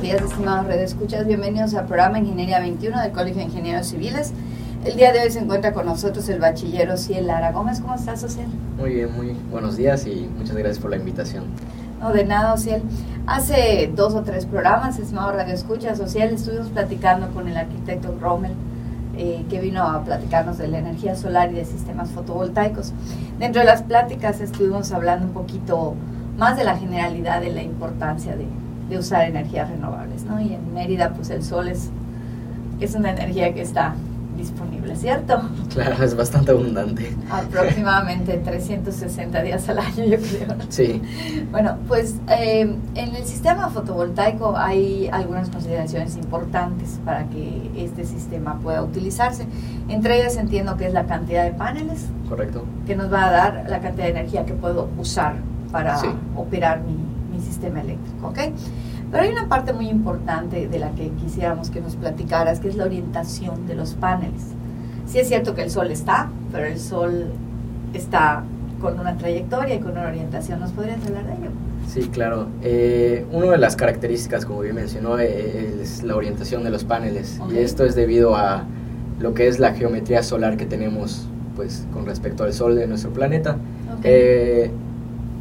buenos 0.00 0.18
días, 0.18 0.32
estimados 0.32 0.66
redes 0.66 0.92
escuchas. 0.92 1.26
Bienvenidos 1.26 1.74
al 1.74 1.84
programa 1.84 2.18
Ingeniería 2.18 2.58
21 2.58 3.02
del 3.02 3.12
Colegio 3.12 3.36
de 3.36 3.44
Ingenieros 3.44 3.88
Civiles. 3.88 4.32
El 4.82 4.96
día 4.96 5.12
de 5.12 5.20
hoy 5.20 5.30
se 5.30 5.40
encuentra 5.40 5.74
con 5.74 5.84
nosotros 5.84 6.26
el 6.30 6.40
bachillero 6.40 6.96
Ciel 6.96 7.26
Lara 7.26 7.52
Gómez. 7.52 7.80
¿Cómo 7.80 7.94
estás, 7.96 8.24
Ociel? 8.24 8.46
Muy 8.78 8.94
bien, 8.94 9.14
muy 9.14 9.36
buenos 9.50 9.76
días 9.76 10.06
y 10.06 10.26
muchas 10.38 10.56
gracias 10.56 10.78
por 10.78 10.90
la 10.90 10.96
invitación. 10.96 11.44
No, 12.00 12.14
de 12.14 12.24
nada, 12.24 12.54
Ociel. 12.54 12.82
Hace 13.26 13.92
dos 13.94 14.14
o 14.14 14.22
tres 14.22 14.46
programas, 14.46 14.98
estimados 14.98 15.34
Radio 15.34 15.52
Escuchas, 15.52 16.00
Ociel, 16.00 16.32
estuvimos 16.32 16.68
platicando 16.68 17.28
con 17.34 17.46
el 17.46 17.58
arquitecto 17.58 18.16
Rommel, 18.18 18.52
eh, 19.18 19.44
que 19.50 19.60
vino 19.60 19.82
a 19.82 20.02
platicarnos 20.02 20.56
de 20.56 20.68
la 20.68 20.78
energía 20.78 21.14
solar 21.14 21.52
y 21.52 21.56
de 21.56 21.66
sistemas 21.66 22.08
fotovoltaicos. 22.10 22.94
Dentro 23.38 23.60
de 23.60 23.66
las 23.66 23.82
pláticas 23.82 24.40
estuvimos 24.40 24.92
hablando 24.92 25.26
un 25.26 25.34
poquito 25.34 25.94
más 26.38 26.56
de 26.56 26.64
la 26.64 26.78
generalidad 26.78 27.42
de 27.42 27.52
la 27.52 27.62
importancia 27.62 28.34
de, 28.34 28.46
de 28.90 28.98
usar 28.98 29.22
energías 29.22 29.70
renovables, 29.70 30.24
¿no? 30.24 30.40
Y 30.40 30.52
en 30.54 30.74
Mérida, 30.74 31.10
pues 31.14 31.30
el 31.30 31.42
sol 31.42 31.68
es, 31.68 31.88
es 32.80 32.94
una 32.94 33.12
energía 33.12 33.54
que 33.54 33.62
está 33.62 33.94
disponible, 34.36 34.96
¿cierto? 34.96 35.40
Claro, 35.74 36.02
es 36.02 36.16
bastante 36.16 36.50
abundante. 36.50 37.14
Aproximadamente 37.30 38.38
360 38.38 39.42
días 39.42 39.68
al 39.68 39.78
año, 39.78 40.04
yo 40.04 40.16
creo. 40.16 40.56
Sí. 40.68 41.00
Bueno, 41.52 41.76
pues 41.86 42.16
eh, 42.28 42.62
en 42.94 43.14
el 43.14 43.24
sistema 43.24 43.68
fotovoltaico 43.68 44.56
hay 44.56 45.08
algunas 45.12 45.48
consideraciones 45.50 46.16
importantes 46.16 46.98
para 47.04 47.24
que 47.28 47.70
este 47.76 48.04
sistema 48.04 48.58
pueda 48.58 48.82
utilizarse. 48.82 49.46
Entre 49.88 50.20
ellas 50.20 50.36
entiendo 50.36 50.76
que 50.76 50.86
es 50.86 50.92
la 50.94 51.04
cantidad 51.04 51.44
de 51.44 51.52
paneles. 51.52 52.06
Correcto. 52.28 52.64
Que 52.86 52.96
nos 52.96 53.12
va 53.12 53.26
a 53.26 53.30
dar 53.30 53.64
la 53.68 53.80
cantidad 53.80 54.06
de 54.06 54.10
energía 54.12 54.44
que 54.46 54.54
puedo 54.54 54.88
usar 54.98 55.34
para 55.70 55.98
Sí. 55.98 56.08
operar 56.34 56.80
mi, 56.80 56.96
mi 57.40 57.46
sistema 57.46 57.80
eléctrico, 57.80 58.28
¿ok? 58.28 58.38
Pero 59.10 59.22
hay 59.24 59.30
una 59.30 59.48
parte 59.48 59.72
muy 59.72 59.88
importante 59.88 60.68
de 60.68 60.78
la 60.78 60.90
que 60.92 61.08
quisiéramos 61.10 61.70
que 61.70 61.80
nos 61.80 61.96
platicaras, 61.96 62.60
que 62.60 62.68
es 62.68 62.76
la 62.76 62.84
orientación 62.84 63.66
de 63.66 63.74
los 63.74 63.94
paneles. 63.94 64.42
Sí 65.06 65.18
es 65.18 65.28
cierto 65.28 65.54
que 65.54 65.62
el 65.62 65.70
sol 65.70 65.90
está, 65.90 66.30
pero 66.52 66.66
el 66.66 66.78
sol 66.78 67.26
está 67.92 68.44
con 68.80 69.00
una 69.00 69.16
trayectoria 69.16 69.74
y 69.74 69.80
con 69.80 69.92
una 69.92 70.06
orientación. 70.06 70.60
¿Nos 70.60 70.70
podrías 70.70 71.04
hablar 71.04 71.26
de 71.26 71.32
ello? 71.32 71.50
Sí, 71.88 72.02
claro. 72.02 72.46
Eh, 72.62 73.26
una 73.32 73.50
de 73.50 73.58
las 73.58 73.74
características, 73.74 74.46
como 74.46 74.60
bien 74.60 74.76
mencionó, 74.76 75.18
eh, 75.18 75.80
es 75.82 76.04
la 76.04 76.14
orientación 76.14 76.62
de 76.62 76.70
los 76.70 76.84
paneles. 76.84 77.40
Ok. 77.40 77.52
Y 77.52 77.58
esto 77.58 77.84
es 77.84 77.96
debido 77.96 78.36
a 78.36 78.64
lo 79.18 79.34
que 79.34 79.48
es 79.48 79.58
la 79.58 79.74
geometría 79.74 80.22
solar 80.22 80.56
que 80.56 80.66
tenemos 80.66 81.26
pues, 81.56 81.86
con 81.92 82.06
respecto 82.06 82.44
al 82.44 82.52
Sol 82.52 82.76
de 82.76 82.86
nuestro 82.86 83.10
planeta. 83.10 83.56
Ok. 83.98 84.04
Eh, 84.04 84.70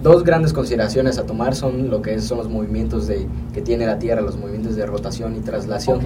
dos 0.02 0.24
grandes 0.24 0.54
consideraciones 0.54 1.18
a 1.18 1.26
tomar 1.26 1.56
son 1.56 1.90
lo 1.90 2.02
que 2.02 2.20
son 2.22 2.38
los 2.38 2.50
movimientos 2.50 3.08
de, 3.08 3.28
que 3.54 3.62
tiene 3.62 3.86
la 3.86 4.00
Tierra, 4.00 4.22
los 4.22 4.38
movimientos 4.38 4.76
de 4.76 4.86
rotación 4.86 5.36
y 5.36 5.40
traslación. 5.40 6.00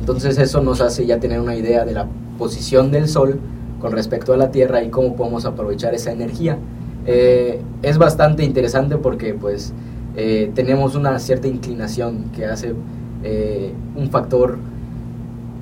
Entonces 0.00 0.38
eso 0.38 0.60
nos 0.60 0.80
hace 0.80 1.06
ya 1.06 1.20
tener 1.20 1.40
una 1.40 1.54
idea 1.54 1.84
de 1.84 1.92
la 1.92 2.06
posición 2.38 2.90
del 2.90 3.08
Sol 3.08 3.40
con 3.80 3.92
respecto 3.92 4.32
a 4.32 4.36
la 4.36 4.50
Tierra 4.50 4.82
y 4.82 4.90
cómo 4.90 5.16
podemos 5.16 5.44
aprovechar 5.44 5.94
esa 5.94 6.12
energía. 6.12 6.58
Eh, 7.06 7.60
es 7.82 7.98
bastante 7.98 8.44
interesante 8.44 8.96
porque 8.96 9.34
pues 9.34 9.72
eh, 10.16 10.50
tenemos 10.54 10.94
una 10.94 11.18
cierta 11.18 11.46
inclinación 11.46 12.30
que 12.34 12.46
hace 12.46 12.74
eh, 13.22 13.72
un 13.94 14.10
factor 14.10 14.58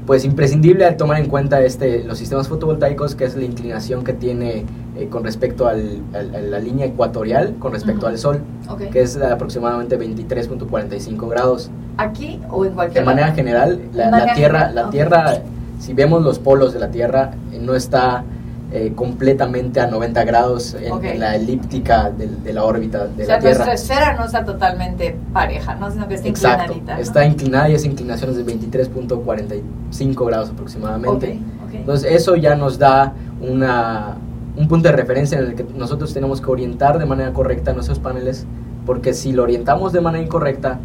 pues 0.07 0.25
imprescindible 0.25 0.85
al 0.85 0.97
tomar 0.97 1.19
en 1.19 1.29
cuenta 1.29 1.63
este, 1.63 2.05
los 2.05 2.19
sistemas 2.19 2.47
fotovoltaicos, 2.49 3.15
que 3.15 3.25
es 3.25 3.37
la 3.37 3.45
inclinación 3.45 4.05
que 4.05 4.13
tiene 4.13 4.65
eh, 4.97 5.09
con 5.09 5.25
respecto 5.25 5.67
al- 5.67 6.01
al- 6.13 6.35
a 6.35 6.41
la 6.41 6.59
línea 6.59 6.87
ecuatorial, 6.87 7.55
con 7.59 7.73
respecto 7.73 8.07
al 8.07 8.19
Sol, 8.19 8.41
Ok. 8.69 8.91
que 8.91 9.01
es 9.01 9.17
aproximadamente 9.17 9.99
23.45 9.99 11.29
grados. 11.29 11.71
¿Aquí 11.97 12.41
o 12.51 12.65
en 12.65 12.73
cualquier 12.75 13.03
De 13.03 13.07
manera 13.07 13.27
lado? 13.29 13.37
general, 13.37 13.81
la, 13.93 14.05
De 14.05 14.11
la 14.11 14.11
manera 14.19 14.35
Tierra, 14.35 14.59
general, 14.67 14.75
la. 14.87 14.91
Tierra, 14.91 15.33
si 15.81 15.95
vemos 15.95 16.23
los 16.23 16.39
polos 16.39 16.73
de 16.75 16.81
la 16.81 16.91
Tierra, 16.91 17.31
eh, 17.53 17.59
no 17.61 17.75
está 17.75 18.25
eh, 18.73 18.93
completamente 18.95 19.81
a 19.81 19.87
90 19.87 20.25
grados 20.25 20.75
en, 20.75 21.21
la 21.21 21.37
elíptica 21.37 22.11
del- 22.11 22.43
de, 22.43 22.53
la 22.53 22.65
órbita 22.65 23.07
de 23.07 23.23
o 23.23 23.27
sea, 23.27 23.37
la 23.37 23.41
Tierra. 23.41 23.65
nuestra 23.67 23.73
esfera 23.75 24.17
no 24.17 24.25
está 24.25 24.45
totalmente 24.45 25.17
pareja, 25.33 25.77
¿no? 25.77 25.91
Sino 25.91 26.09
que 26.09 26.15
está 26.15 26.29
Exacto, 26.29 26.63
inclinadita. 26.73 26.95
¿no? 26.97 27.01
está 27.03 27.25
inclinada 27.25 27.69
y 27.69 27.75
esa 27.75 27.87
inclinación 27.87 28.31
es 28.31 28.37
de 28.45 28.45
23.45 28.47 30.27
grados 30.27 30.51
aproximadamente. 30.51 31.39
Ok, 31.63 31.69
ok. 31.69 31.75
Entonces 31.75 32.13
eso 32.13 32.37
ya 32.37 32.55
nos 32.57 32.79
da 32.79 33.13
una, 33.41 34.17
un 34.57 34.69
punto 34.69 34.89
de 34.89 34.97
referencia 34.97 35.39
en 35.39 35.47
el 35.47 35.55
que 35.55 35.65
nosotros 35.77 36.13
tenemos 36.15 36.41
que 36.41 36.51
orientar 36.51 36.99
de 36.99 37.07
manera 37.07 37.33
correcta 37.33 37.73
nuestros 37.73 37.99
paneles, 37.99 38.47
porque 38.87 39.15
si 39.15 39.33
lo 39.33 39.43
orientamos 39.43 39.93
de 39.93 40.01
manera 40.01 40.25
incorrecta, 40.25 40.79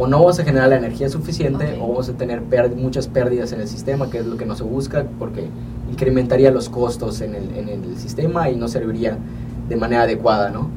o 0.00 0.06
no 0.06 0.18
vamos 0.20 0.38
a 0.40 0.44
generar 0.44 0.68
la 0.70 0.76
energía 0.76 1.08
suficiente, 1.10 1.76
o 1.80 1.88
vamos 1.88 2.08
a 2.08 2.12
tener 2.14 2.40
muchas 2.76 3.06
pérdidas 3.06 3.52
en 3.52 3.60
el 3.60 3.68
sistema, 3.68 4.08
que 4.10 4.18
es 4.18 4.26
lo 4.26 4.36
que 4.38 4.46
no 4.46 4.56
se 4.56 4.62
busca, 4.64 5.04
porque 5.18 5.44
incrementaría 5.92 6.50
los 6.50 6.68
costos 6.70 7.20
en 7.20 7.34
el, 7.34 7.54
en 7.56 7.68
el 7.68 7.96
sistema 7.98 8.48
y 8.48 8.56
no 8.56 8.66
serviría 8.68 9.18
de 9.68 9.76
manera 9.76 10.02
adecuada, 10.02 10.50
¿no? 10.50 10.70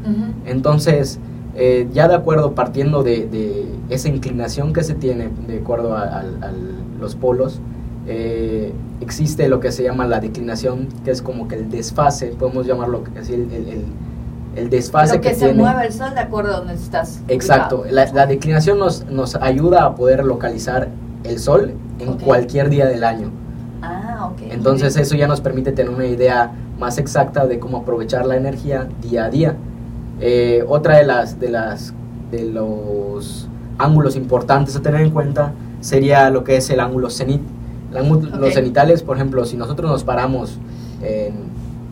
Entonces, 0.45 1.19
eh, 1.56 1.88
ya 1.94 2.07
de 2.07 2.16
acuerdo, 2.16 2.53
partiendo 2.53 3.01
de, 3.03 3.28
de 3.28 3.66
esa 3.89 4.09
inclinación 4.09 4.73
que 4.73 4.83
se 4.83 4.94
tiene, 4.95 5.29
de 5.47 5.59
acuerdo 5.59 5.95
a, 5.95 6.01
a- 6.03 6.19
a 6.19 6.51
los 7.00 7.16
polos, 7.16 7.59
eh, 8.07 8.73
existe 9.01 9.47
lo 9.47 9.59
que 9.59 9.72
se 9.72 9.83
llama 9.83 10.06
la 10.06 10.19
declinación, 10.19 10.88
que 11.06 11.12
es 11.12 11.22
como 11.22 11.47
que 11.47 11.56
el 11.56 11.69
desfase, 11.69 12.28
podemos 12.38 12.66
llamarlo 12.67 13.03
así, 13.19 13.33
el, 13.33 13.41
el, 13.51 13.67
el- 13.69 13.85
el 14.56 14.69
desfase 14.69 15.16
Lo 15.16 15.22
que, 15.22 15.30
que, 15.30 15.36
se 15.36 15.46
tiene. 15.46 15.62
mueve 15.64 15.88
el 15.88 15.94
sol 15.94 16.14
de 16.14 16.19
acuerdo 16.19 16.53
a 16.53 16.58
donde 16.59 16.74
estás. 16.75 17.22
Exacto, 17.28 17.86
la, 17.90 18.06
la 18.14 18.25
declinación 18.28 18.78
nos, 18.80 19.06
nos 19.06 19.36
ayuda 19.36 19.86
a 19.86 19.96
poder 19.96 20.24
localizar 20.24 20.90
el 21.24 21.40
sol 21.40 21.74
en 22.00 22.14
cualquier 22.18 22.69
día 22.69 22.86
del 22.86 23.03
año. 23.03 23.31
Ah, 23.81 24.30
ok. 24.31 24.42
Entonces 24.52 24.96
eso 24.96 25.16
ya 25.16 25.28
nos 25.28 25.42
permite 25.42 25.72
tener 25.72 25.92
una 25.94 26.06
idea 26.06 26.52
más 26.80 26.97
exacta 26.97 27.46
de 27.47 27.59
cómo 27.59 27.78
aprovechar 27.80 28.25
la 28.25 28.36
energía 28.38 28.88
día 29.02 29.25
a 29.25 29.30
día. 29.30 29.56
Eh, 30.19 30.63
otra 30.68 30.97
de 30.97 31.03
las 31.06 31.40
de 31.40 31.50
las 31.50 31.94
de 32.31 32.44
los 32.46 33.47
ángulos 33.78 34.16
importantes 34.16 34.75
a 34.75 34.81
tener 34.81 35.02
en 35.02 35.09
cuenta 35.12 35.53
sería 35.81 36.30
lo 36.30 36.44
que 36.44 36.58
es 36.58 36.69
el 36.69 36.80
ángulo 36.80 37.09
cenit. 37.09 37.42
El 37.92 37.97
ángulo- 37.97 38.30
Ok. 38.30 38.36
Los 38.40 38.53
cenitales, 38.53 39.03
por 39.03 39.18
ejemplo, 39.18 39.44
si 39.46 39.58
nosotros 39.58 39.90
nos 39.92 40.03
paramos 40.03 40.59
en 41.02 41.34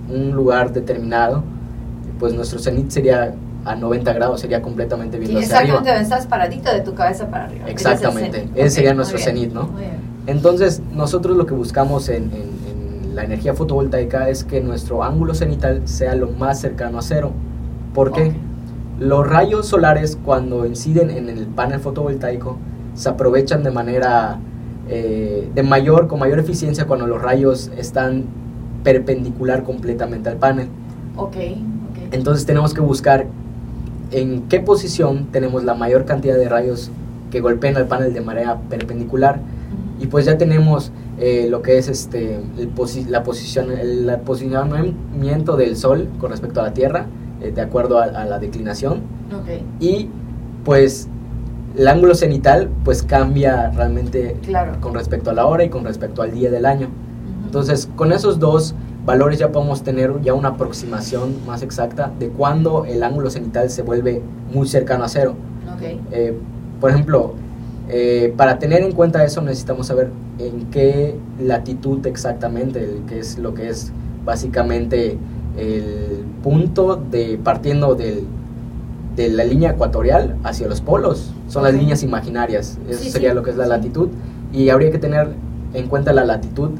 un 0.10 0.32
lugar 0.32 0.72
determinado, 0.74 1.44
pues 2.22 2.34
nuestro 2.36 2.60
cenit 2.60 2.92
sería 2.92 3.34
a 3.66 3.76
90 3.76 4.14
grados, 4.14 4.40
sería 4.42 4.62
completamente 4.62 5.18
Sí, 5.18 5.22
viendo 5.22 5.40
hacia 5.40 5.58
arriba. 5.58 5.74
exactamente, 5.80 6.04
estás 6.04 6.28
paradito 6.28 6.72
de 6.72 6.82
tu 6.82 6.94
cabeza 6.94 7.28
para 7.32 7.46
arriba. 7.46 7.68
Exactamente, 7.68 8.48
ese 8.56 8.70
sería 8.76 8.94
nuestro 8.94 9.18
cenit, 9.18 9.52
¿no? 9.52 9.64
muy 9.64 9.82
bien. 9.82 9.94
Entonces, 10.28 10.84
nosotros 10.94 11.36
lo 11.36 11.48
que 11.48 11.56
buscamos 11.56 12.08
en, 12.10 12.26
en- 12.26 13.10
en 13.10 13.16
la 13.16 13.24
energía 13.24 13.56
fotovoltaica 13.56 14.30
es 14.30 14.44
que 14.44 14.62
nuestro 14.62 15.04
ángulo 15.04 15.34
cenital 15.34 15.82
sea 15.86 16.14
lo 16.16 16.30
más 16.30 16.62
cercano 16.62 17.00
a 17.00 17.02
cero. 17.02 17.32
¿Por 17.96 18.12
qué? 18.14 18.34
Los 19.00 19.28
rayos 19.28 19.66
solares, 19.68 20.16
cuando 20.24 20.68
inciden 20.68 21.10
en 21.10 21.28
el 21.28 21.48
panel 21.48 21.80
fotovoltaico, 21.80 22.58
se 22.94 23.10
aprovechan 23.10 23.64
de 23.64 23.72
manera 23.72 24.38
eh, 24.90 25.50
de 25.56 25.64
mayor, 25.64 26.08
con 26.08 26.20
mayor 26.20 26.38
eficiencia 26.38 26.86
cuando 26.86 27.08
los 27.08 27.20
rayos 27.20 27.72
están 27.76 28.26
perpendicular 28.84 29.64
completamente 29.64 30.30
al 30.30 30.38
panel. 30.38 30.68
Ok, 31.18 31.36
ok. 31.36 31.40
Entonces 32.12 32.46
tenemos 32.46 32.74
que 32.74 32.82
buscar 32.82 33.28
en 34.12 34.44
qué 34.50 34.60
posición 34.60 35.28
tenemos 35.32 35.64
la 35.64 35.74
mayor 35.74 36.06
cantidad 36.06 36.36
de 36.36 36.50
rayos 36.50 36.92
que 37.32 37.40
golpeen 37.40 37.78
al 37.78 37.88
panel 37.88 38.14
de 38.14 38.22
manera 38.22 38.58
perpendicular. 38.70 39.40
Y 40.00 40.08
pues 40.08 40.26
ya 40.26 40.38
tenemos 40.38 40.92
eh, 41.20 41.48
lo 41.50 41.62
que 41.62 41.78
es 41.78 41.88
este 41.88 42.40
el 42.58 42.74
posi- 42.74 43.06
la 43.08 43.24
posición 43.24 43.72
el, 43.72 44.10
posicionamiento 44.26 45.56
del 45.58 45.78
sol 45.78 46.08
con 46.20 46.32
respecto 46.32 46.60
a 46.60 46.64
la 46.64 46.74
tierra 46.74 47.06
eh, 47.42 47.52
de 47.52 47.62
acuerdo 47.62 48.00
a, 48.00 48.04
a 48.06 48.26
la 48.26 48.40
declinación. 48.40 49.02
Y 49.80 50.10
pues 50.66 51.08
el 51.78 51.88
ángulo 51.88 52.16
cenital 52.16 52.70
pues 52.84 53.02
cambia 53.04 53.70
realmente 53.72 54.36
claro. 54.46 54.74
con 54.82 54.94
respecto 54.94 55.30
a 55.30 55.34
la 55.34 55.46
hora 55.46 55.64
y 55.64 55.70
con 55.70 55.86
respecto 55.86 56.22
al 56.22 56.32
día 56.32 56.52
del 56.52 56.66
año. 56.66 56.88
Entonces 57.46 57.88
con 57.96 58.12
esos 58.12 58.40
dos 58.40 58.76
valores 59.06 59.40
ya 59.40 59.52
podemos 59.52 59.84
tener 59.84 60.22
ya 60.22 60.34
una 60.34 60.50
aproximación 60.50 61.36
más 61.48 61.64
exacta 61.64 62.12
de 62.20 62.30
cuándo 62.30 62.86
el 62.86 63.04
ángulo 63.04 63.30
cenital 63.30 63.70
se 63.70 63.82
vuelve 63.82 64.22
muy 64.54 64.68
cercano 64.68 65.04
a 65.04 65.10
cero. 65.10 65.36
Ok, 65.76 65.82
eh, 66.12 66.38
por 66.80 66.92
ejemplo, 66.92 67.34
eh, 67.90 68.34
para 68.38 68.60
tener 68.60 68.82
en 68.84 68.92
cuenta 68.92 69.24
eso 69.24 69.42
necesitamos 69.42 69.88
saber 69.88 70.12
en 70.40 70.68
qué 70.72 71.16
latitud 71.40 72.06
exactamente, 72.06 73.02
que 73.08 73.20
es 73.20 73.38
lo 73.38 73.54
que 73.54 73.70
es 73.70 73.92
básicamente 74.24 75.18
el 75.58 76.24
punto 76.44 76.96
de 76.96 77.40
partiendo 77.44 77.96
del, 77.96 78.24
de 79.16 79.30
la 79.30 79.44
línea 79.44 79.72
ecuatorial 79.72 80.38
hacia 80.44 80.68
los 80.68 80.80
polos. 80.82 81.34
Son 81.48 81.64
las 81.64 81.74
líneas 81.74 82.04
imaginarias, 82.04 82.78
eso 82.88 83.04
Sí, 83.04 83.10
sería 83.10 83.30
sí, 83.32 83.36
lo 83.36 83.44
que 83.44 83.50
es 83.52 83.58
la 83.58 83.66
latitud. 83.68 84.10
Y 84.54 84.70
habría 84.70 84.92
que 84.92 85.00
tener 85.00 85.30
en 85.74 85.88
cuenta 85.88 86.14
la 86.14 86.24
latitud 86.24 86.72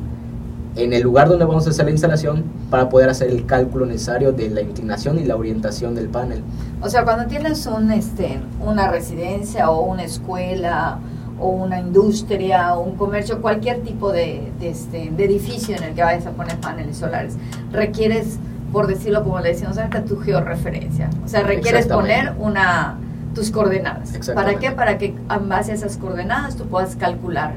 en 0.76 0.94
el 0.94 1.04
lugar 1.04 1.28
donde 1.28 1.46
vamos 1.46 1.68
a 1.68 1.72
hacer 1.72 1.86
la 1.86 1.92
instalación 1.92 2.44
para 2.70 2.90
poder 2.90 3.10
hacer 3.10 3.30
el 3.30 3.46
cálculo 3.46 3.86
necesario 3.86 4.32
de 4.32 4.50
la 4.50 4.62
inclinación 4.62 5.20
y 5.20 5.26
la 5.26 5.36
orientación 5.36 5.96
del 5.96 6.08
panel. 6.08 6.44
O 6.82 6.90
sea, 6.90 7.04
cuando 7.04 7.26
tienes 7.28 7.66
un, 7.68 7.92
este, 7.92 8.40
una 8.62 8.90
residencia 8.90 9.70
o 9.70 9.82
una 9.82 10.04
escuela 10.04 11.00
o 11.40 11.50
una 11.50 11.80
industria 11.80 12.76
o 12.76 12.82
un 12.82 12.96
comercio, 12.96 13.42
cualquier 13.42 13.82
tipo 13.82 14.12
de, 14.12 14.52
este, 14.62 15.12
de 15.12 15.26
edificio 15.26 15.76
en 15.76 15.84
el 15.84 15.94
que 15.94 16.04
vayas 16.04 16.26
a 16.26 16.32
poner 16.32 16.58
paneles 16.58 16.98
solares, 16.98 17.36
requieres, 17.72 18.38
por 18.72 18.88
decirlo 18.88 19.24
como 19.24 19.40
le 19.40 19.50
decimos 19.50 19.78
ahorita, 19.78 20.06
tu 20.06 20.20
georreferencia. 20.20 21.10
O 21.26 21.28
sea, 21.28 21.44
requieres 21.44 21.88
poner 21.88 22.34
una 22.40 22.98
tus 23.34 23.50
coordenadas. 23.50 24.14
¿Para 24.34 24.56
qué? 24.60 24.72
Para 24.72 24.98
que 24.98 25.06
en 25.30 25.50
base 25.50 25.72
a 25.72 25.76
esas 25.76 25.98
coordenadas 25.98 26.58
tú 26.58 26.66
puedas 26.66 26.96
calcular 26.96 27.54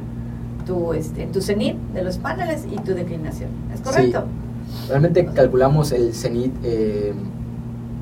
tu, 0.66 0.93
este, 0.93 1.26
tu 1.26 1.40
cenit 1.40 1.76
de 1.93 2.02
los 2.02 2.19
paneles 2.19 2.66
y 2.70 2.76
tu 2.76 2.94
declinación. 2.94 3.50
¿Es 3.72 3.81
correcto? 3.81 4.25
Realmente 4.88 5.25
calculamos 5.26 5.93
el 5.93 6.14
cenit 6.14 6.52
eh, 6.62 7.12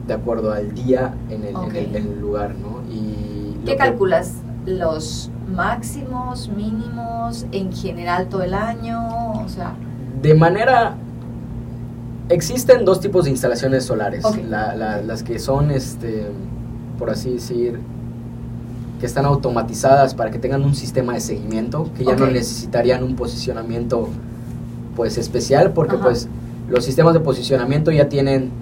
de 0.07 0.15
acuerdo 0.15 0.53
al 0.53 0.75
día 0.75 1.15
en 1.31 1.45
el, 1.45 1.57
en 1.77 1.95
el, 1.95 2.21
lugar, 2.21 2.55
¿no? 2.55 2.81
Y 2.93 3.57
¿Qué 3.65 3.77
calculas? 3.77 4.35
¿Los 4.67 5.31
máximos, 5.55 6.49
mínimos, 6.49 7.47
en 7.53 7.73
general 7.73 8.29
todo 8.29 8.43
el 8.43 8.55
año? 8.55 9.33
O 9.45 9.49
sea... 9.49 9.75
De 10.21 10.35
manera... 10.35 10.97
Existen 12.29 12.85
dos 12.85 13.01
tipos 13.01 13.25
de 13.25 13.31
instalaciones 13.31 13.85
solares. 13.85 14.25
las 14.49 15.23
que 15.23 15.39
son, 15.39 15.71
este, 15.71 16.29
por 16.99 17.11
así 17.11 17.35
decir, 17.35 17.79
que 19.03 19.07
están 19.07 19.25
automatizadas 19.25 20.15
para 20.15 20.31
que 20.31 20.39
tengan 20.39 20.63
un 20.63 20.77
sistema 20.77 21.15
de 21.15 21.19
seguimiento, 21.19 21.91
que 21.99 22.05
ya 22.05 22.15
no 22.15 22.29
necesitarían 22.29 23.03
un 23.03 23.17
posicionamiento 23.17 24.09
pues 24.95 25.19
especial, 25.19 25.73
porque 25.73 25.97
pues 25.97 26.29
los 26.69 26.85
sistemas 26.85 27.13
de 27.13 27.19
posicionamiento 27.19 27.91
ya 27.91 28.09
tienen, 28.09 28.53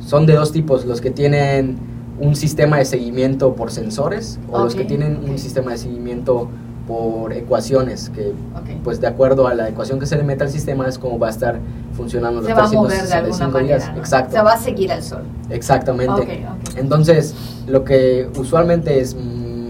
son 0.00 0.24
de 0.24 0.32
dos 0.32 0.50
tipos, 0.50 0.86
los 0.86 1.02
que 1.02 1.10
tienen 1.10 1.76
un 2.18 2.36
sistema 2.36 2.78
de 2.78 2.86
seguimiento 2.86 3.54
por 3.54 3.70
sensores 3.70 4.40
o 4.50 4.64
los 4.64 4.74
que 4.74 4.86
tienen 4.86 5.28
un 5.28 5.38
sistema 5.38 5.72
de 5.72 5.76
seguimiento 5.76 6.48
por 6.88 7.34
ecuaciones, 7.34 8.08
que 8.08 8.32
pues 8.82 8.98
de 8.98 9.08
acuerdo 9.08 9.46
a 9.46 9.54
la 9.54 9.68
ecuación 9.68 10.00
que 10.00 10.06
se 10.06 10.16
le 10.16 10.22
mete 10.22 10.44
al 10.44 10.50
sistema 10.50 10.88
es 10.88 10.98
como 10.98 11.18
va 11.18 11.26
a 11.26 11.30
estar 11.30 11.60
funcionando 11.94 12.40
los 12.40 12.48
se 12.48 12.54
va 12.54 12.64
a 12.64 12.72
mover 12.72 13.06
de 13.06 13.12
alguna 13.12 13.60
días. 13.60 13.90
Exacto. 13.94 14.36
Se 14.36 14.42
va 14.42 14.54
a 14.54 14.58
seguir 14.58 14.90
al 14.90 15.02
sol. 15.02 15.24
Exactamente. 15.50 16.46
Entonces, 16.76 17.34
lo 17.66 17.84
que 17.84 18.30
usualmente 18.38 18.98
es 18.98 19.14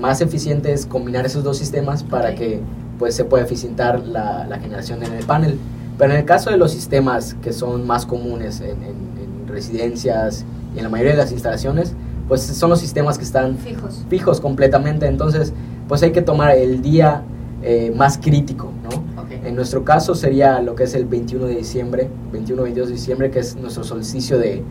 más 0.03 0.21
eficiente 0.21 0.73
es 0.73 0.85
combinar 0.85 1.25
esos 1.25 1.45
dos 1.45 1.57
sistemas 1.57 2.03
para 2.03 2.35
que 2.35 2.61
pues 2.99 3.15
se 3.15 3.25
pueda 3.25 3.45
eficientar 3.45 4.05
la, 4.05 4.45
la, 4.49 4.59
generación 4.59 5.03
en 5.05 5.13
el 5.13 5.25
panel. 5.25 5.59
Pero 5.97 6.13
en 6.13 6.19
el 6.19 6.25
caso 6.25 6.51
de 6.51 6.57
los 6.57 6.73
sistemas 6.73 7.37
que 7.41 7.53
son 7.53 7.87
más 7.87 8.05
comunes 8.05 8.61
en, 8.61 8.83
en, 8.83 9.47
residencias 9.47 10.45
y 10.75 10.79
en 10.79 10.85
la 10.85 10.91
mayoría 10.91 11.13
de 11.13 11.19
las 11.19 11.31
instalaciones, 11.31 11.95
pues 12.27 12.41
son 12.43 12.71
los 12.71 12.81
sistemas 12.81 13.17
que 13.19 13.25
están 13.25 13.59
fijos, 13.59 14.05
fijos 14.09 14.41
completamente. 14.41 15.07
Entonces, 15.07 15.53
pues 15.87 16.03
hay 16.03 16.11
que 16.11 16.23
tomar 16.23 16.57
el 16.57 16.83
día 16.83 17.23
eh, 17.63 17.93
más 17.95 18.19
crítico, 18.19 18.73
¿no? 18.83 19.03
En 19.47 19.55
nuestro 19.55 19.85
caso 19.85 20.15
sería 20.15 20.61
lo 20.61 20.75
que 20.75 20.85
es 20.85 20.95
el 20.95 21.05
21 21.05 21.47
de 21.47 21.57
diciembre, 21.57 22.09
21-22 22.33 22.75
de 22.87 22.93
diciembre, 22.93 23.31
que 23.31 23.39
es 23.39 23.57
nuestro 23.57 23.85
solsticio 23.85 24.39
de, 24.39 24.63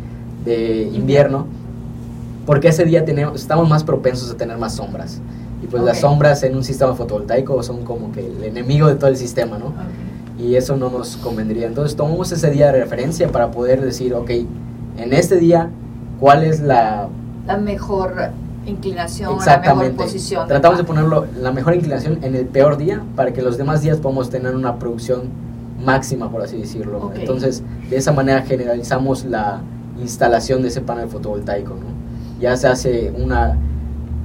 de 0.45 0.89
invierno 0.94 1.48
porque 2.46 2.70
ese 2.70 2.86
día 2.86 3.06
tenemos, 3.06 3.40
estamos 3.40 3.70
más 3.70 3.84
propensos 3.84 4.32
a 4.32 4.38
tener 4.38 4.58
más 4.58 4.76
sombras. 4.76 5.22
Y 5.64 5.68
pues 5.68 5.84
las 5.84 6.00
sombras 6.00 6.42
en 6.44 6.56
un 6.56 6.64
sistema 6.64 6.96
fotovoltaico 6.96 7.62
son 7.62 7.84
como 7.84 8.12
que 8.12 8.26
el 8.26 8.44
enemigo 8.44 8.88
de 8.88 8.96
todo 8.96 9.10
el 9.10 9.18
sistema, 9.18 9.60
¿no? 9.60 9.74
Y 10.40 10.56
eso 10.56 10.76
no 10.76 10.90
nos 10.90 11.18
convendría. 11.18 11.68
Entonces 11.68 11.96
tomamos 11.96 12.32
ese 12.32 12.50
día 12.50 12.72
de 12.72 12.80
referencia 12.80 13.32
para 13.32 13.52
poder 13.52 13.82
decir, 13.82 14.14
ok, 14.16 14.30
en 14.98 15.14
este 15.14 15.38
día, 15.38 15.70
¿cuál 16.20 16.44
es 16.44 16.62
la... 16.62 17.10
La 17.46 17.58
mejor 17.58 18.32
inclinación, 18.66 19.38
la 19.46 19.60
mejor 19.60 19.92
posición. 19.92 20.48
Tratamos 20.48 20.78
de 20.80 20.84
ponerlo 20.84 21.26
la 21.40 21.52
mejor 21.52 21.76
inclinación 21.76 22.20
en 22.24 22.36
el 22.36 22.46
peor 22.46 22.78
día 22.78 23.04
para 23.16 23.34
que 23.34 23.42
los 23.42 23.58
demás 23.58 23.82
días 23.82 23.98
podamos 23.98 24.30
tener 24.30 24.56
una 24.56 24.80
producción 24.80 25.30
máxima, 25.84 26.30
por 26.32 26.42
así 26.42 26.58
decirlo. 26.58 27.12
Entonces, 27.16 27.64
de 27.90 27.98
esa 27.98 28.12
manera 28.12 28.42
generalizamos 28.42 29.26
la 29.26 29.62
instalación 30.00 30.62
de 30.62 30.70
ese 30.70 30.82
panel 30.82 31.08
fotovoltaico, 31.08 31.76
¿no? 31.76 32.00
Ya 32.42 32.58
se 32.58 32.68
hace 32.68 33.14
una, 33.16 33.58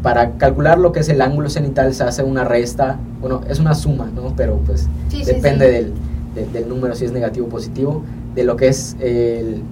para 0.02 0.32
calcular 0.32 0.78
lo 0.78 0.92
que 0.92 1.00
es 1.00 1.08
el 1.08 1.20
ángulo 1.20 1.50
cenital 1.50 1.94
se 1.94 2.04
hace 2.04 2.22
una 2.22 2.44
resta, 2.44 2.98
bueno, 3.20 3.42
es 3.48 3.60
una 3.60 3.74
suma, 3.74 4.10
¿no? 4.14 4.34
Pero 4.36 4.56
pues 4.66 4.88
depende 5.24 5.92
Del, 6.34 6.52
del, 6.52 6.68
número, 6.68 6.94
si 6.94 7.04
es 7.04 7.12
negativo 7.12 7.46
o 7.46 7.48
positivo, 7.48 8.02
de 8.34 8.44
lo 8.44 8.56
que 8.56 8.68
es 8.68 8.96
el, 9.00 9.62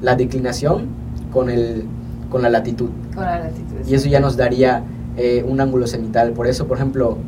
la 0.00 0.16
declinación 0.16 0.86
con, 1.32 1.50
el, 1.50 1.84
con 2.30 2.42
la 2.42 2.48
latitud. 2.48 2.90
Con 3.14 3.24
la 3.24 3.40
latitud. 3.40 3.76
Y 3.86 3.94
eso 3.94 4.08
ya 4.08 4.20
nos 4.20 4.36
daría 4.36 4.84
eh, 5.16 5.44
un 5.46 5.60
ángulo 5.60 5.86
cenital. 5.86 6.32
Por 6.32 6.46
eso, 6.46 6.66
por 6.66 6.78
ejemplo, 6.78 7.18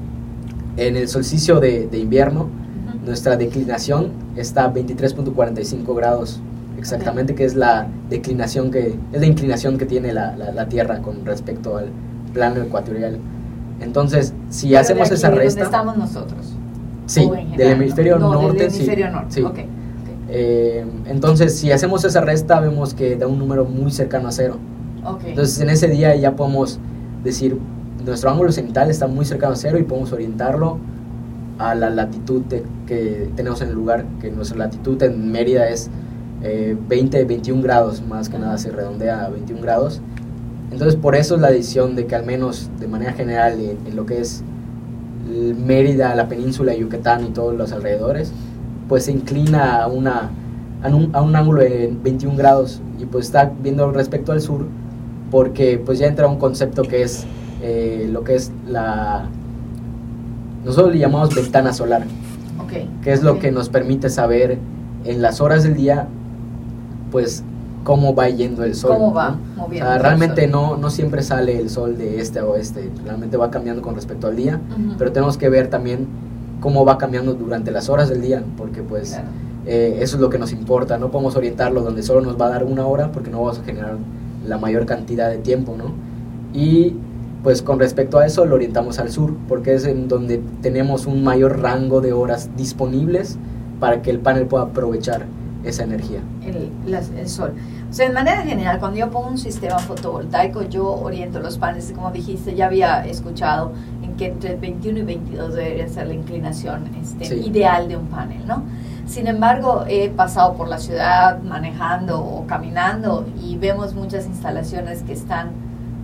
en 0.77 0.97
el 0.97 1.09
solsticio 1.09 1.61
de, 1.61 1.89
de 1.89 1.99
invierno, 1.99 2.49
nuestra 3.05 3.37
declinación 3.37 4.13
está 4.37 4.65
a 4.65 4.75
23.45 4.75 5.95
grados 5.95 6.41
exactamente, 6.79 7.35
que 7.35 7.45
es 7.45 7.55
la 7.55 7.87
declinación 8.11 8.71
que, 8.71 8.95
es 9.13 9.21
la 9.21 9.27
inclinación 9.27 9.79
que 9.79 9.87
tiene 9.87 10.13
la, 10.13 10.37
la, 10.37 10.69
Tierra 10.69 11.01
con 11.01 11.25
respecto 11.25 11.77
al 11.77 11.89
plano 12.33 12.63
ecuatorial. 12.63 13.19
Entonces, 13.81 14.33
si 14.51 14.75
hacemos 14.75 15.11
esa 15.11 15.31
resta... 15.31 15.63
estamos 15.63 15.97
nosotros? 15.97 16.55
Sí, 17.07 17.29
del 17.57 17.73
hemisferio 17.73 18.19
norte. 18.19 18.65
Del 18.65 18.75
hemisferio 18.75 19.11
norte, 19.11 19.33
sí. 19.33 19.45
Eh, 20.29 20.85
entonces, 21.07 21.57
si 21.57 21.71
hacemos 21.71 22.05
esa 22.05 22.21
resta, 22.21 22.59
vemos 22.61 22.95
que 22.95 23.17
da 23.17 23.27
un 23.27 23.39
número 23.39 23.65
muy 23.65 23.91
cercano 23.91 24.29
a 24.29 24.33
cero. 24.33 24.57
Entonces, 25.25 25.61
en 25.61 25.71
ese 25.71 25.87
día 25.89 26.17
ya 26.17 26.35
podemos 26.35 26.81
decir, 27.23 27.59
nuestro 28.05 28.31
ángulo 28.31 28.51
cenital 28.51 28.91
está 28.91 29.07
muy 29.07 29.25
cercano 29.25 29.53
a 29.53 29.57
cero 29.57 29.79
y 29.79 29.85
podemos 29.85 30.13
orientarlo 30.13 30.79
a 31.59 31.75
la 31.75 31.91
latitud 31.91 32.43
que 32.87 33.31
tenemos 33.37 33.63
en 33.63 33.69
el 33.69 33.75
lugar, 33.75 34.05
que 34.21 34.31
nuestra 34.31 34.59
latitud 34.59 35.01
en 35.03 35.31
Mérida 35.31 35.69
es 35.69 35.91
20, 36.43 37.21
eh, 37.21 37.25
21 37.25 37.63
grados, 37.63 38.03
más 38.03 38.29
que 38.29 38.39
nada 38.39 38.59
se 38.59 38.71
redondea 38.71 39.25
a 39.25 39.31
21 39.31 39.63
grados. 39.63 40.01
Entonces 40.71 40.97
por 40.97 41.15
eso 41.15 41.37
es 41.37 41.41
la 41.41 41.51
decisión 41.51 41.97
de 41.97 42.07
que 42.07 42.15
al 42.15 42.27
menos 42.27 42.71
de 42.79 42.89
manera 42.89 43.13
general 43.13 43.59
en, 43.61 43.97
lo 43.97 44.05
que 44.05 44.21
es 44.21 44.43
Mérida, 45.27 46.15
la 46.15 46.29
península 46.29 46.73
de 46.73 46.79
Yucatán 46.79 47.25
y 47.25 47.31
todos 47.31 47.55
los 47.55 47.73
alrededores, 47.73 48.33
pues 48.89 49.05
se 49.05 49.13
inclina 49.13 49.83
a, 49.83 49.87
una, 49.89 50.31
a, 50.83 50.89
un, 50.95 51.11
a 51.15 51.23
un 51.23 51.35
ángulo 51.35 51.63
de 51.63 51.93
21 52.03 52.37
grados. 52.37 52.81
Y 52.99 53.07
pues 53.07 53.27
está 53.27 53.53
viendo 53.63 53.91
respecto 53.91 54.33
al 54.33 54.41
sur 54.41 54.67
porque 55.31 55.81
pues 55.85 55.99
ya 55.99 56.07
entra 56.07 56.27
un 56.29 56.39
concepto 56.39 56.83
que 56.83 57.03
es 57.03 57.27
eh, 57.63 58.09
lo 58.11 58.25
que 58.25 58.37
es 58.37 58.53
la... 58.67 59.29
Nosotros 60.65 60.93
le 60.93 60.99
llamamos 60.99 61.35
ventana 61.35 61.73
solar, 61.73 62.05
que 63.03 63.13
es 63.13 63.23
lo 63.23 63.39
que 63.39 63.53
nos 63.53 63.69
permite 63.69 64.11
saber 64.11 64.59
en 65.05 65.23
las 65.23 65.41
horas 65.41 65.63
del 65.63 65.75
día 65.75 66.09
pues 67.17 67.43
cómo 67.83 68.15
va 68.15 68.29
yendo 68.29 68.63
el 68.63 68.75
sol. 68.75 68.91
¿Cómo 68.93 69.15
va 69.15 69.39
realmente 69.71 70.47
no, 70.49 70.77
no 70.77 70.91
siempre 70.91 71.23
sale 71.23 71.59
el 71.59 71.71
sol 71.71 71.97
de 71.97 72.21
este 72.21 72.41
a 72.41 72.45
oeste, 72.45 72.91
realmente 73.07 73.39
va 73.39 73.51
cambiando 73.51 73.81
con 73.81 73.95
respecto 73.95 74.27
al 74.27 74.37
día, 74.37 74.61
pero 74.99 75.13
tenemos 75.13 75.39
que 75.39 75.49
ver 75.49 75.69
también 75.69 76.07
cómo 76.61 76.85
va 76.85 76.99
cambiando 76.99 77.33
durante 77.33 77.71
las 77.71 77.89
horas 77.89 78.11
del 78.11 78.21
día, 78.21 78.45
porque 78.59 78.83
pues 78.83 79.19
eh, 79.65 79.97
eso 80.03 80.17
es 80.17 80.21
lo 80.21 80.29
que 80.29 80.39
nos 80.39 80.53
importa, 80.53 80.99
no 80.99 81.11
podemos 81.11 81.37
orientarlo 81.37 81.81
donde 81.81 82.03
solo 82.03 82.21
nos 82.21 82.39
va 82.39 82.49
a 82.49 82.51
dar 82.51 82.65
una 82.65 82.87
hora 82.87 83.13
porque 83.13 83.31
no 83.31 83.41
vamos 83.41 83.61
a 83.61 83.65
generar 83.65 83.97
la 84.47 84.59
mayor 84.59 84.85
cantidad 84.85 85.31
de 85.31 85.39
tiempo, 85.39 85.75
¿no? 85.75 85.93
Y 86.53 86.97
pues 87.43 87.63
con 87.63 87.79
respecto 87.79 88.19
a 88.19 88.27
eso 88.27 88.45
lo 88.45 88.57
orientamos 88.57 88.99
al 88.99 89.11
sur, 89.11 89.35
porque 89.49 89.73
es 89.73 89.87
en 89.87 90.07
donde 90.09 90.43
tenemos 90.61 91.07
un 91.07 91.25
mayor 91.25 91.63
rango 91.63 92.03
de 92.03 92.13
horas 92.13 92.51
disponibles 92.59 93.39
para 93.81 94.03
que 94.03 94.11
el 94.11 94.19
panel 94.19 94.45
pueda 94.45 94.65
aprovechar 94.65 95.25
esa 95.71 95.85
energía? 95.85 96.21
El, 96.43 96.71
el, 96.87 97.29
sol. 97.29 97.55
O 97.91 97.93
sea, 97.93 98.07
en 98.07 98.15
manera 98.15 98.43
general, 98.43 98.79
cuando 98.79 98.99
yo 98.99 99.11
pongo 99.11 99.29
un 99.29 99.39
sistema 99.39 99.79
fotovoltaico, 99.79 100.63
yo 100.63 100.89
oriento 100.89 101.41
los 101.41 101.59
paneles, 101.59 101.93
como 101.93 102.11
dijiste, 102.11 102.55
ya 102.55 102.67
había 102.67 103.07
escuchado 103.07 103.73
en 104.03 104.15
que 104.17 104.27
entre 104.27 104.57
21 104.57 104.99
y 104.99 105.03
22 105.03 105.55
debería 105.55 105.89
ser 105.89 106.09
la 106.09 106.15
inclinación 106.15 106.91
este, 107.01 107.37
ideal 107.37 107.89
de 107.89 107.97
un 107.97 108.07
panel, 108.07 108.47
¿no? 108.47 108.63
Sin 109.07 109.29
embargo, 109.29 109.85
he 109.89 110.09
pasado 110.09 110.55
por 110.55 110.69
la 110.69 110.79
ciudad 110.79 111.41
manejando 111.43 112.21
o 112.21 112.47
caminando 112.47 113.25
y 113.41 113.57
vemos 113.57 113.95
muchas 113.95 114.27
instalaciones 114.27 115.05
que 115.05 115.13
están 115.13 115.51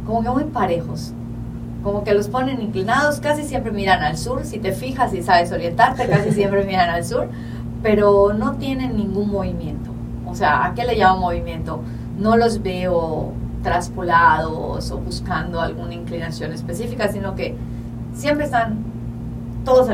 como 0.06 0.22
que 0.22 0.30
muy 0.30 0.44
parejos, 0.44 1.12
como 1.82 2.04
que 2.04 2.14
los 2.14 2.28
ponen 2.28 2.60
inclinados, 2.62 3.20
casi 3.20 3.42
siempre 3.42 3.72
miran 3.72 4.02
al 4.02 4.16
sur, 4.16 4.44
si 4.44 4.58
te 4.58 4.72
fijas 4.72 5.12
y 5.14 5.22
sabes 5.22 5.50
orientarte, 5.52 6.06
casi 6.06 6.30
siempre 6.32 6.64
miran 6.64 6.90
al 6.90 7.04
sur, 7.04 7.28
pero 7.82 8.32
no 8.32 8.54
tienen 8.54 8.96
ningún 8.96 9.30
movimiento. 9.30 9.90
O 10.26 10.34
sea, 10.34 10.66
¿a 10.66 10.74
qué 10.74 10.84
le 10.84 10.96
llamo 10.96 11.20
movimiento? 11.20 11.80
No 12.18 12.36
los 12.36 12.62
veo 12.62 13.32
traspolados 13.62 14.90
o 14.90 14.98
buscando 14.98 15.60
alguna 15.60 15.94
inclinación 15.94 16.52
específica, 16.52 17.08
sino 17.08 17.34
que 17.34 17.56
siempre 18.14 18.46
están 18.46 18.78
todos, 19.64 19.88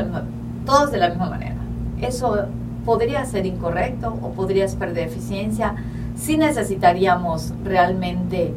todos 0.65 0.91
de 0.91 0.97
la 0.97 1.09
misma 1.09 1.29
manera. 1.29 1.55
Eso 2.01 2.45
podría 2.85 3.25
ser 3.25 3.45
incorrecto 3.45 4.17
o 4.21 4.31
podrías 4.31 4.75
perder 4.75 5.07
eficiencia 5.07 5.75
si 6.15 6.37
necesitaríamos 6.37 7.53
realmente 7.63 8.53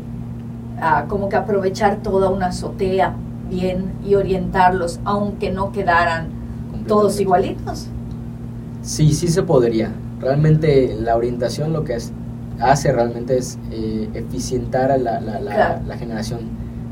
ah, 0.80 1.04
como 1.08 1.28
que 1.28 1.36
aprovechar 1.36 1.96
toda 1.96 2.30
una 2.30 2.46
azotea 2.46 3.14
bien 3.48 3.92
y 4.04 4.14
orientarlos, 4.14 5.00
aunque 5.04 5.50
no 5.50 5.72
quedaran 5.72 6.28
todos 6.88 7.20
igualitos. 7.20 7.88
Sí, 8.82 9.12
sí 9.12 9.28
se 9.28 9.42
podría. 9.42 9.92
Realmente 10.20 10.96
la 11.00 11.16
orientación 11.16 11.72
lo 11.72 11.84
que 11.84 11.96
hace 12.60 12.92
realmente 12.92 13.38
es 13.38 13.58
eh, 13.70 14.08
eficientar 14.14 14.98
la, 15.00 15.20
la, 15.20 15.96
generación 15.96 16.40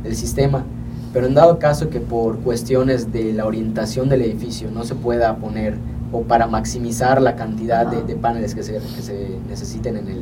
del 0.03 0.15
sistema. 0.17 0.65
Pero 1.13 1.27
en 1.27 1.35
dado 1.35 1.59
caso 1.59 1.91
que 1.91 2.01
por 2.01 2.39
cuestiones 2.39 3.13
de 3.13 3.33
la 3.33 3.45
orientación 3.45 4.09
del 4.09 4.23
edificio 4.23 4.71
no 4.71 4.85
se 4.85 4.95
pueda 4.95 5.37
poner 5.37 5.75
o 6.13 6.23
para 6.23 6.47
maximizar 6.47 7.21
la 7.21 7.37
cantidad 7.37 7.87
de, 7.87 8.15
paneles 8.17 8.55
que 8.55 8.63
se, 8.63 8.75
que 8.75 9.03
se 9.03 9.29
necesiten 9.49 9.97
en 9.97 10.09
el, 10.09 10.19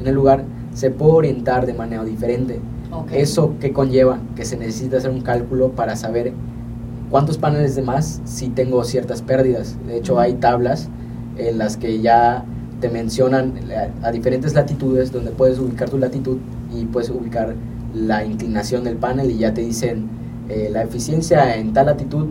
en 0.00 0.06
el 0.06 0.14
lugar, 0.14 0.44
se 0.74 0.90
puede 0.90 1.12
orientar 1.12 1.66
de 1.66 1.74
manera 1.74 2.04
diferente. 2.04 2.60
Eso 3.10 3.54
que 3.58 3.72
conlleva 3.72 4.20
que 4.36 4.44
se 4.44 4.56
necesita 4.56 4.98
hacer 4.98 5.10
un 5.10 5.22
cálculo 5.22 5.70
para 5.70 5.96
saber 5.96 6.32
cuántos 7.12 7.36
paneles 7.36 7.76
de 7.76 7.82
más 7.82 8.22
si 8.24 8.48
tengo 8.48 8.82
ciertas 8.84 9.20
pérdidas. 9.20 9.76
De 9.86 9.98
hecho, 9.98 10.18
hay 10.18 10.32
tablas 10.32 10.88
en 11.36 11.58
las 11.58 11.76
que 11.76 12.00
ya 12.00 12.44
te 12.80 12.88
mencionan 12.88 13.52
a, 14.02 14.10
diferentes 14.10 14.54
latitudes 14.54 15.12
donde 15.12 15.30
puedes 15.30 15.58
ubicar 15.58 15.90
tu 15.90 15.98
latitud 15.98 16.38
y 16.74 16.86
puedes 16.86 17.10
ubicar 17.10 17.54
la 17.94 18.24
inclinación 18.24 18.82
del 18.82 18.96
panel 18.96 19.30
y 19.30 19.36
ya 19.36 19.52
te 19.52 19.60
dicen 19.60 20.08
eh, 20.48 20.70
la 20.72 20.82
eficiencia 20.82 21.56
en 21.56 21.74
tal 21.74 21.86
latitud 21.86 22.28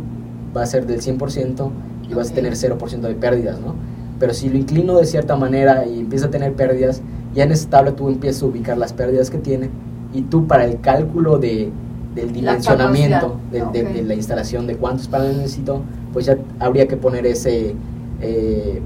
va 0.57 0.63
a 0.63 0.65
ser 0.65 0.87
del 0.87 0.99
100% 0.99 1.69
y 2.09 2.13
vas 2.15 2.31
a 2.31 2.33
tener 2.33 2.53
0% 2.53 3.01
de 3.01 3.13
pérdidas, 3.13 3.59
¿no? 3.61 3.75
Pero 4.19 4.33
si 4.33 4.49
lo 4.49 4.57
inclino 4.57 4.97
de 4.97 5.05
cierta 5.05 5.35
manera 5.35 5.85
y 5.85 5.99
empieza 5.99 6.25
a 6.25 6.31
tener 6.31 6.53
pérdidas, 6.53 7.03
ya 7.35 7.43
en 7.43 7.51
esa 7.51 7.69
tabla 7.69 7.95
tú 7.95 8.09
empiezas 8.09 8.41
a 8.41 8.47
ubicar 8.47 8.79
las 8.79 8.93
pérdidas 8.93 9.29
que 9.29 9.37
tiene 9.37 9.69
y 10.11 10.23
tú 10.23 10.47
para 10.47 10.65
el 10.65 10.81
cálculo 10.81 11.37
de, 11.37 11.71
del 12.15 12.33
dimensionamiento 12.33 13.37
de, 13.51 14.03
la 14.03 14.13
instalación 14.13 14.67
de 14.67 14.75
cuántos 14.75 15.07
paneles 15.07 15.37
necesito, 15.37 15.81
pues 16.13 16.25
ya 16.25 16.37
habría 16.59 16.87
que 16.87 16.97
poner 16.97 17.25
ese... 17.25 17.75
Eh, 18.21 18.81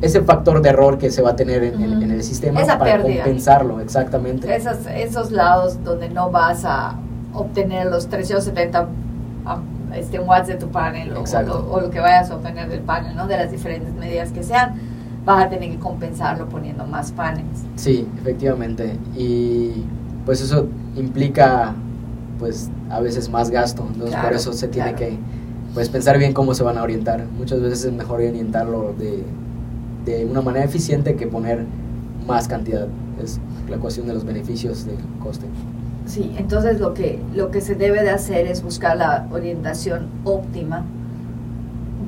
ese 0.00 0.22
factor 0.22 0.62
de 0.62 0.68
error 0.68 0.96
que 0.96 1.10
se 1.10 1.22
va 1.22 1.30
a 1.30 1.36
tener 1.36 1.64
en, 1.64 2.08
el 2.08 2.22
sistema 2.22 2.64
para 2.64 3.02
compensarlo, 3.02 3.80
exactamente. 3.80 4.54
Esos, 4.54 4.86
esos 4.86 5.32
lados 5.32 5.82
donde 5.82 6.08
no 6.08 6.30
vas 6.30 6.64
a 6.64 6.94
obtener 7.34 7.86
los 7.86 8.06
370 8.06 8.86
este, 9.96 10.20
watts 10.20 10.46
de 10.46 10.54
tu 10.54 10.68
panel 10.68 11.12
o, 11.16 11.24
o, 11.72 11.80
lo 11.80 11.90
que 11.90 11.98
vayas 11.98 12.30
a 12.30 12.36
obtener 12.36 12.68
del 12.68 12.82
panel, 12.82 13.16
¿no? 13.16 13.26
de 13.26 13.38
las 13.38 13.50
diferentes 13.50 13.92
medidas 13.94 14.30
que 14.30 14.44
sean 14.44 14.74
vas 15.24 15.44
a 15.44 15.48
tener 15.48 15.70
que 15.70 15.78
compensarlo 15.78 16.48
poniendo 16.48 16.86
más 16.86 17.12
paneles. 17.12 17.64
Sí, 17.76 18.08
efectivamente. 18.18 18.96
Y 19.16 19.84
pues 20.24 20.40
eso 20.40 20.68
implica 20.96 21.74
pues 22.38 22.70
a 22.90 23.00
veces 23.00 23.28
más 23.28 23.50
gasto. 23.50 23.86
Entonces 23.92 24.16
por 24.16 24.32
eso 24.32 24.52
se 24.52 24.68
tiene 24.68 24.94
que 24.94 25.18
pues 25.74 25.88
pensar 25.88 26.18
bien 26.18 26.32
cómo 26.32 26.54
se 26.54 26.62
van 26.62 26.78
a 26.78 26.82
orientar. 26.82 27.24
Muchas 27.36 27.60
veces 27.60 27.84
es 27.84 27.92
mejor 27.92 28.20
orientarlo 28.20 28.94
de, 28.98 29.24
de 30.04 30.24
una 30.24 30.40
manera 30.40 30.64
eficiente 30.64 31.16
que 31.16 31.26
poner 31.26 31.64
más 32.26 32.48
cantidad. 32.48 32.86
Es 33.22 33.38
la 33.68 33.76
ecuación 33.76 34.06
de 34.06 34.14
los 34.14 34.24
beneficios 34.24 34.86
del 34.86 34.96
coste. 35.22 35.46
Sí, 36.06 36.34
entonces 36.38 36.80
lo 36.80 36.94
que, 36.94 37.20
lo 37.34 37.50
que 37.50 37.60
se 37.60 37.74
debe 37.74 38.02
de 38.02 38.10
hacer 38.10 38.46
es 38.46 38.62
buscar 38.62 38.96
la 38.96 39.26
orientación 39.30 40.08
óptima 40.24 40.84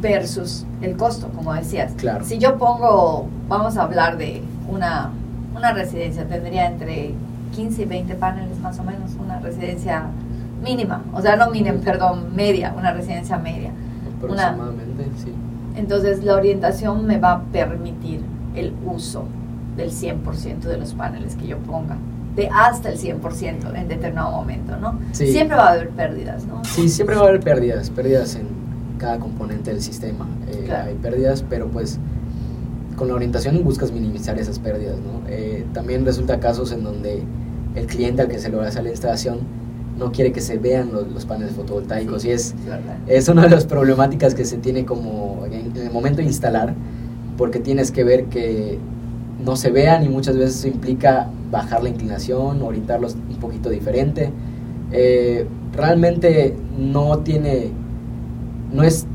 versus 0.00 0.64
el 0.80 0.96
costo, 0.96 1.28
como 1.28 1.52
decías. 1.52 1.92
Claro. 1.96 2.24
Si 2.24 2.38
yo 2.38 2.56
pongo, 2.56 3.28
vamos 3.48 3.76
a 3.76 3.82
hablar 3.82 4.16
de 4.16 4.42
una, 4.68 5.10
una 5.54 5.72
residencia, 5.72 6.26
tendría 6.26 6.66
entre 6.66 7.12
15 7.54 7.82
y 7.82 7.84
20 7.84 8.14
paneles 8.14 8.58
más 8.60 8.78
o 8.78 8.84
menos, 8.84 9.10
una 9.22 9.38
residencia 9.40 10.06
mínima, 10.62 11.02
o 11.12 11.20
sea, 11.20 11.36
no 11.36 11.50
mínima, 11.50 11.78
perdón, 11.80 12.34
media, 12.34 12.74
una 12.76 12.92
residencia 12.92 13.38
media. 13.38 13.70
Aproximadamente, 14.16 15.04
sí. 15.22 15.32
Entonces 15.76 16.24
la 16.24 16.34
orientación 16.34 17.06
me 17.06 17.18
va 17.18 17.32
a 17.32 17.42
permitir 17.44 18.20
el 18.54 18.74
uso 18.84 19.24
del 19.76 19.90
100% 19.90 20.60
de 20.60 20.76
los 20.76 20.94
paneles 20.94 21.36
que 21.36 21.46
yo 21.46 21.58
ponga 21.58 21.96
de 22.36 22.48
hasta 22.48 22.90
el 22.90 22.98
100% 22.98 23.74
en 23.74 23.88
determinado 23.88 24.30
momento, 24.30 24.76
¿no? 24.76 24.98
Siempre 25.12 25.56
va 25.56 25.68
a 25.68 25.72
haber 25.72 25.90
pérdidas, 25.90 26.46
¿no? 26.46 26.62
Sí, 26.64 26.88
siempre 26.88 27.16
va 27.16 27.22
a 27.22 27.28
haber 27.28 27.40
pérdidas, 27.40 27.90
pérdidas 27.90 28.36
en 28.36 28.46
cada 28.98 29.18
componente 29.18 29.70
del 29.70 29.82
sistema. 29.82 30.28
Eh, 30.48 30.72
hay 30.72 30.94
pérdidas, 30.94 31.44
pero 31.48 31.68
pues 31.68 31.98
con 32.96 33.08
la 33.08 33.14
orientación 33.14 33.64
buscas 33.64 33.90
minimizar 33.92 34.38
esas 34.38 34.58
pérdidas. 34.58 34.96
¿no? 34.98 35.26
Eh, 35.28 35.66
también 35.72 36.04
resulta 36.04 36.38
casos 36.38 36.70
en 36.70 36.84
donde 36.84 37.22
el 37.74 37.86
cliente 37.86 38.22
al 38.22 38.28
que 38.28 38.38
se 38.38 38.54
a 38.54 38.68
hacer 38.68 38.84
la 38.84 38.90
instalación 38.90 39.38
no 40.00 40.10
quiere 40.10 40.32
que 40.32 40.40
se 40.40 40.56
vean 40.56 40.90
los, 40.92 41.26
paneles 41.26 41.54
fotovoltaicos 41.54 42.24
y 42.24 42.30
es, 42.30 42.54
es 43.06 43.28
una 43.28 43.42
de 43.42 43.50
las 43.50 43.66
problemáticas 43.66 44.34
que 44.34 44.46
se 44.46 44.56
tiene 44.56 44.84
como 44.86 45.44
en, 45.44 45.76
el 45.76 45.92
momento 45.92 46.18
de 46.18 46.24
instalar 46.24 46.74
porque 47.36 47.60
tienes 47.60 47.92
que 47.92 48.02
ver 48.02 48.24
que 48.24 48.78
no 49.44 49.56
se 49.56 49.70
vean 49.70 50.04
y 50.04 50.08
muchas 50.08 50.36
veces 50.36 50.56
eso 50.56 50.68
implica 50.68 51.28
bajar 51.50 51.82
la 51.82 51.90
inclinación, 51.90 52.62
orientarlos 52.62 53.14
un 53.14 53.36
poquito 53.36 53.68
diferente. 53.70 54.30
Eh, 54.92 55.46
realmente 55.72 56.56
no 56.78 57.18
tiene 57.18 57.70
no 58.72 58.82
es 58.82 59.06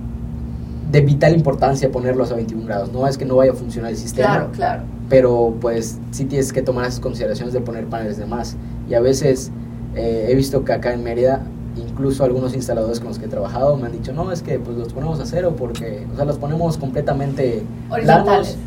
de 0.92 1.02
vital 1.02 1.36
importancia 1.36 1.92
ponerlos 1.92 2.32
a 2.32 2.36
21 2.36 2.66
grados, 2.66 2.92
no 2.92 3.08
es 3.08 3.18
que 3.18 3.26
no 3.26 3.36
vaya 3.36 3.52
a 3.52 3.56
funcionar 3.56 3.92
el 3.92 3.98
sistema. 3.98 4.28
Claro, 4.28 4.52
claro. 4.52 4.84
Pero 5.10 5.56
pues 5.60 6.00
sí 6.12 6.26
tienes 6.26 6.54
que 6.54 6.62
tomar 6.62 6.86
esas 6.86 7.00
consideraciones 7.00 7.54
de 7.54 7.62
poner 7.62 7.86
paneles 7.86 8.18
de 8.18 8.26
más. 8.26 8.56
Y 8.90 8.94
a 8.94 9.00
veces 9.00 9.52
eh, 9.96 10.28
he 10.30 10.36
visto 10.36 10.64
que 10.64 10.74
acá 10.74 10.94
en 10.94 11.04
Mérida, 11.04 11.42
incluso 11.76 12.24
algunos 12.24 12.54
instaladores 12.54 13.00
con 13.00 13.10
los 13.10 13.20
que 13.20 13.26
he 13.26 13.30
trabajado 13.30 13.76
me 13.78 13.88
han 13.88 13.92
dicho, 13.92 14.14
no, 14.14 14.32
es 14.32 14.42
que 14.42 14.60
pues 14.60 14.78
los 14.78 14.94
ponemos 14.94 15.20
a 15.20 15.26
cero 15.26 15.56
porque, 15.58 16.06
o 16.12 16.16
sea, 16.16 16.26
los 16.26 16.38
ponemos 16.38 16.78
completamente 16.78 17.64
planos. 17.90 18.58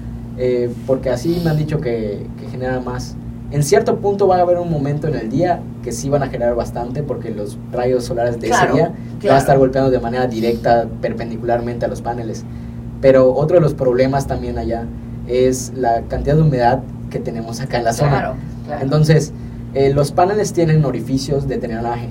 Eh, 0.40 0.70
porque 0.86 1.10
así 1.10 1.40
me 1.42 1.50
han 1.50 1.56
dicho 1.56 1.80
que, 1.80 2.24
que 2.38 2.48
genera 2.48 2.78
más 2.78 3.16
en 3.50 3.62
cierto 3.62 3.96
punto 3.98 4.28
va 4.28 4.36
a 4.36 4.40
haber 4.40 4.58
un 4.58 4.70
momento 4.70 5.08
en 5.08 5.14
el 5.14 5.30
día 5.30 5.60
que 5.82 5.90
sí 5.90 6.10
van 6.10 6.22
a 6.22 6.28
generar 6.28 6.54
bastante 6.54 7.02
porque 7.02 7.30
los 7.30 7.56
rayos 7.72 8.04
solares 8.04 8.38
de 8.40 8.48
ese 8.50 8.66
día 8.72 8.92
van 9.24 9.34
a 9.34 9.38
estar 9.38 9.58
golpeando 9.58 9.90
de 9.90 9.98
manera 9.98 10.26
directa 10.26 10.86
perpendicularmente 11.00 11.86
a 11.86 11.88
los 11.88 12.02
paneles. 12.02 12.44
Pero 13.00 13.32
otro 13.34 13.56
de 13.56 13.62
los 13.62 13.72
problemas 13.72 14.26
también 14.26 14.58
allá 14.58 14.84
es 15.26 15.72
la 15.74 16.02
cantidad 16.02 16.36
de 16.36 16.42
humedad 16.42 16.82
que 17.08 17.20
tenemos 17.20 17.60
acá 17.60 17.78
en 17.78 17.84
la 17.84 17.94
zona. 17.94 18.34
Entonces, 18.82 19.32
eh, 19.74 19.92
los 19.92 20.12
paneles 20.12 20.52
tienen 20.52 20.84
orificios 20.84 21.48
de 21.48 21.58
drenaje, 21.58 22.08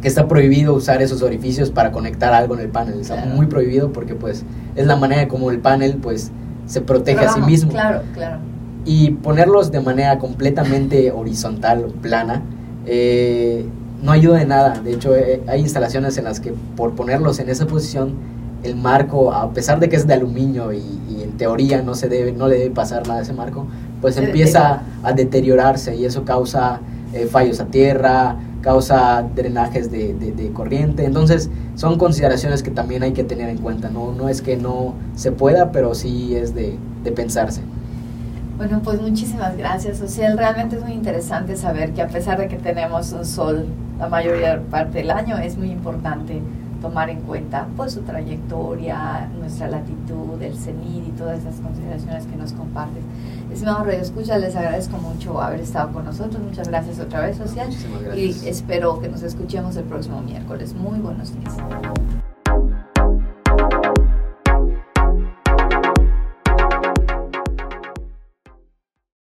que 0.00 0.08
está 0.08 0.28
prohibido 0.28 0.74
usar 0.74 1.02
esos 1.02 1.22
orificios 1.22 1.70
para 1.70 1.92
conectar 1.92 2.32
algo 2.32 2.54
en 2.54 2.60
el 2.60 2.68
panel. 2.68 3.00
Está 3.00 3.24
muy 3.26 3.46
prohibido 3.46 3.92
porque 3.92 4.14
pues 4.14 4.44
es 4.76 4.86
la 4.86 4.96
manera 4.96 5.28
como 5.28 5.50
el 5.50 5.58
panel 5.58 5.98
pues 6.00 6.30
se 6.66 6.80
protege 6.80 7.24
a 7.24 7.32
sí 7.32 7.40
mismo. 7.40 7.70
Claro, 7.70 8.02
claro 8.14 8.38
y 8.84 9.10
ponerlos 9.10 9.70
de 9.70 9.80
manera 9.80 10.18
completamente 10.18 11.12
horizontal 11.12 11.86
plana 12.00 12.42
eh, 12.86 13.66
no 14.02 14.12
ayuda 14.12 14.38
de 14.38 14.46
nada. 14.46 14.80
De 14.80 14.92
hecho, 14.92 15.14
eh, 15.14 15.42
hay 15.46 15.60
instalaciones 15.60 16.16
en 16.16 16.24
las 16.24 16.40
que 16.40 16.54
por 16.76 16.94
ponerlos 16.94 17.38
en 17.38 17.50
esa 17.50 17.66
posición, 17.66 18.14
el 18.62 18.76
marco, 18.76 19.32
a 19.32 19.52
pesar 19.52 19.80
de 19.80 19.88
que 19.88 19.96
es 19.96 20.06
de 20.06 20.14
aluminio 20.14 20.72
y, 20.72 20.80
en 21.22 21.36
teoría 21.36 21.82
no, 21.82 21.94
se 21.94 22.08
debe, 22.08 22.32
no 22.32 22.48
le 22.48 22.56
debe 22.58 22.74
pasar 22.74 23.06
nada 23.06 23.20
a 23.20 23.22
ese 23.22 23.34
marco, 23.34 23.66
pues 24.00 24.16
empieza 24.16 24.82
a 25.02 25.12
deteriorarse 25.12 25.96
y 25.96 26.04
eso 26.04 26.24
causa 26.24 26.80
eh, 27.12 27.26
fallos 27.26 27.60
a 27.60 27.66
tierra, 27.66 28.36
causa 28.62 29.24
drenajes 29.34 29.90
de, 29.90 30.14
de, 30.14 30.52
corriente. 30.52 31.04
Entonces, 31.04 31.50
son 31.76 31.98
consideraciones 31.98 32.62
que 32.62 32.70
también 32.70 33.02
hay 33.02 33.12
que 33.12 33.24
tener 33.24 33.48
en 33.48 33.58
cuenta. 33.58 33.90
No, 33.90 34.12
no 34.12 34.28
es 34.28 34.42
que 34.42 34.56
no 34.56 34.94
se 35.16 35.32
pueda, 35.32 35.72
pero 35.72 35.94
sí 35.94 36.34
es 36.34 36.54
de, 36.54 36.76
de 37.02 37.12
pensarse. 37.12 37.62
Bueno, 38.58 38.80
pues 38.84 39.00
muchísimas 39.00 39.56
gracias, 39.56 39.98
Social. 39.98 40.36
Realmente 40.36 40.76
es 40.76 40.82
muy 40.82 40.92
interesante 40.92 41.56
saber 41.56 41.92
que 41.92 42.02
a 42.02 42.08
pesar 42.08 42.38
de 42.38 42.48
que 42.48 42.56
tenemos 42.56 43.12
un 43.12 43.24
sol 43.24 43.66
la 44.00 44.08
mayoría 44.08 44.62
parte 44.70 44.98
del 44.98 45.10
año, 45.10 45.36
es 45.36 45.58
muy 45.58 45.70
importante 45.70 46.40
tomar 46.80 47.10
en 47.10 47.20
cuenta 47.20 47.66
pues 47.76 47.92
su 47.92 48.00
trayectoria, 48.00 49.28
nuestra 49.38 49.68
latitud, 49.68 50.40
el 50.40 50.56
cenit 50.56 51.06
y 51.06 51.10
todas 51.10 51.40
esas 51.40 51.56
consideraciones 51.56 52.24
que 52.24 52.36
nos 52.36 52.52
comparten. 52.54 53.02
Estimado 53.52 53.84
Radio 53.84 54.00
Escucha, 54.00 54.38
les 54.38 54.54
agradezco 54.54 54.96
mucho 54.98 55.40
haber 55.40 55.60
estado 55.60 55.92
con 55.92 56.04
nosotros. 56.04 56.40
Muchas 56.42 56.68
gracias 56.68 57.00
otra 57.00 57.20
vez, 57.26 57.36
Social. 57.36 57.68
Y 58.16 58.30
espero 58.48 59.00
que 59.00 59.08
nos 59.08 59.22
escuchemos 59.22 59.76
el 59.76 59.84
próximo 59.84 60.22
miércoles. 60.22 60.72
Muy 60.74 61.00
buenos 61.00 61.32
días. 61.34 61.56